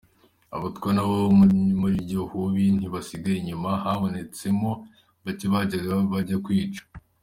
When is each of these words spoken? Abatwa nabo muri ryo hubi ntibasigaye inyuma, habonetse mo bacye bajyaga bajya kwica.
Abatwa 0.55 0.89
nabo 0.95 1.17
muri 1.81 1.95
ryo 2.05 2.21
hubi 2.31 2.63
ntibasigaye 2.77 3.37
inyuma, 3.39 3.69
habonetse 3.83 4.43
mo 4.59 4.71
bacye 5.23 5.47
bajyaga 5.53 5.93
bajya 6.13 6.37
kwica. 6.45 6.83